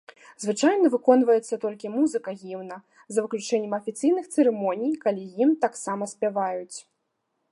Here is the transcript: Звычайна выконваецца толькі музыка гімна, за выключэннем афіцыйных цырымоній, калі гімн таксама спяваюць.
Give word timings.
Звычайна 0.43 0.87
выконваецца 0.93 1.59
толькі 1.65 1.91
музыка 1.97 2.29
гімна, 2.43 2.77
за 3.15 3.19
выключэннем 3.27 3.77
афіцыйных 3.79 4.25
цырымоній, 4.33 4.91
калі 5.07 5.21
гімн 5.35 5.55
таксама 5.67 6.03
спяваюць. 6.17 6.77